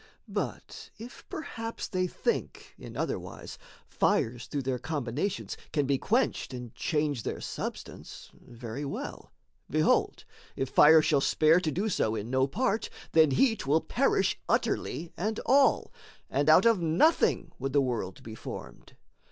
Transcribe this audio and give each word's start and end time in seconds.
But 0.33 0.89
if 0.97 1.29
perhaps 1.29 1.87
they 1.87 2.07
think, 2.07 2.73
in 2.79 2.97
other 2.97 3.19
wise, 3.19 3.59
Fires 3.87 4.47
through 4.47 4.63
their 4.63 4.79
combinations 4.79 5.55
can 5.71 5.85
be 5.85 5.99
quenched 5.99 6.55
And 6.55 6.73
change 6.73 7.21
their 7.21 7.39
substance, 7.39 8.31
very 8.33 8.83
well: 8.83 9.31
behold, 9.69 10.25
If 10.55 10.69
fire 10.69 11.03
shall 11.03 11.21
spare 11.21 11.59
to 11.59 11.71
do 11.71 11.87
so 11.87 12.15
in 12.15 12.31
no 12.31 12.47
part, 12.47 12.89
Then 13.11 13.29
heat 13.29 13.67
will 13.67 13.79
perish 13.81 14.39
utterly 14.49 15.13
and 15.15 15.39
all, 15.45 15.93
And 16.31 16.49
out 16.49 16.65
of 16.65 16.81
nothing 16.81 17.51
would 17.59 17.71
the 17.73 17.79
world 17.79 18.23
be 18.23 18.33
formed. 18.33 18.93